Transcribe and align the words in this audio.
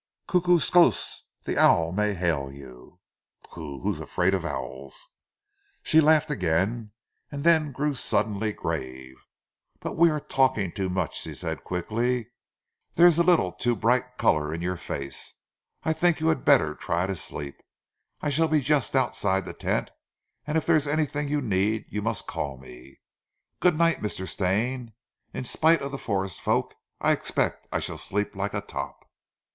"Kookooskoss, 0.27 1.25
the 1.43 1.59
owl 1.59 1.91
may 1.91 2.15
hail 2.15 2.51
you." 2.51 2.99
"Pooh! 3.43 3.81
Who's 3.81 3.99
afraid 3.99 4.33
of 4.33 4.43
owls?" 4.43 5.09
She 5.83 6.01
laughed 6.01 6.31
again, 6.31 6.89
and 7.31 7.43
then 7.43 7.71
grew 7.71 7.93
suddenly 7.93 8.51
grave. 8.51 9.27
"But 9.79 9.95
we 9.95 10.09
are 10.09 10.19
talking 10.19 10.71
too 10.71 10.89
much," 10.89 11.21
she 11.21 11.35
said 11.35 11.63
quickly. 11.63 12.31
"There 12.95 13.05
is 13.05 13.19
a 13.19 13.23
little 13.23 13.51
too 13.51 13.75
bright 13.75 14.17
colour 14.17 14.51
in 14.51 14.59
your 14.63 14.75
face. 14.75 15.35
I 15.83 15.93
think 15.93 16.19
you 16.19 16.29
had 16.29 16.43
better 16.43 16.73
try 16.73 17.05
to 17.05 17.15
sleep. 17.15 17.61
I 18.21 18.31
shall 18.31 18.47
be 18.47 18.59
just 18.59 18.95
outside 18.95 19.45
the 19.45 19.53
tent, 19.53 19.91
and 20.47 20.57
if 20.57 20.65
there 20.65 20.75
is 20.77 20.87
anything 20.87 21.27
you 21.27 21.41
need 21.43 21.85
you 21.89 22.01
must 22.01 22.25
call 22.25 22.57
me. 22.57 23.01
Good 23.59 23.77
night, 23.77 24.01
Mr. 24.01 24.27
Stane. 24.27 24.93
In 25.31 25.43
spite 25.43 25.83
of 25.83 25.91
the 25.91 25.99
forest 25.99 26.41
folk, 26.41 26.73
I 26.99 27.11
expect 27.11 27.67
I 27.71 27.79
shall 27.79 27.99
sleep 27.99 28.35
like 28.35 28.55
a 28.55 28.61
top." 28.61 29.07